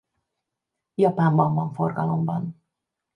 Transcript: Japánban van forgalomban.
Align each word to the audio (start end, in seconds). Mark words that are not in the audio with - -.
Japánban 0.93 1.53
van 1.55 1.71
forgalomban. 1.73 2.61